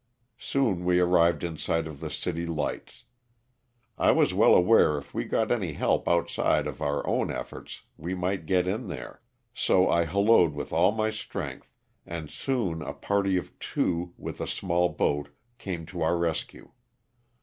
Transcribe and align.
Soon 0.39 0.83
we 0.83 0.99
arrived 0.99 1.43
in 1.43 1.57
sight 1.57 1.85
of 1.85 1.99
the 1.99 2.09
city 2.09 2.47
lights. 2.47 3.03
I 3.99 4.09
was 4.09 4.33
well 4.33 4.55
aware 4.55 4.97
if 4.97 5.13
we 5.13 5.25
got 5.25 5.51
any 5.51 5.73
help 5.73 6.07
outside 6.07 6.65
of 6.65 6.81
our 6.81 7.05
own 7.05 7.29
efforts 7.29 7.83
we 7.97 8.15
might 8.15 8.47
get 8.47 8.65
it 8.67 8.87
there, 8.87 9.21
so 9.53 9.91
I 9.91 10.05
hal 10.05 10.25
looed 10.25 10.55
with 10.55 10.73
all 10.73 10.91
my 10.91 11.11
strength 11.11 11.71
and 12.03 12.31
soon 12.31 12.81
a 12.81 12.93
party 12.93 13.37
of 13.37 13.53
two, 13.59 14.15
with 14.17 14.41
a 14.41 14.47
small 14.47 14.89
boat, 14.89 15.29
came 15.59 15.85
to 15.85 16.01
our 16.01 16.17
rescue. 16.17 16.71